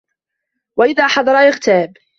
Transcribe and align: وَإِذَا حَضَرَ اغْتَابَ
وَإِذَا 0.77 1.07
حَضَرَ 1.07 1.31
اغْتَابَ 1.35 1.93